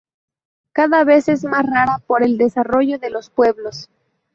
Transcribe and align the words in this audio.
Cada 0.73 1.03
vez 1.03 1.27
es 1.29 1.43
más 1.43 1.63
rara 1.63 1.99
por 2.07 2.23
el 2.23 2.39
desarrollo 2.39 2.97
de 2.97 3.11
los 3.11 3.29
pueblos. 3.29 3.87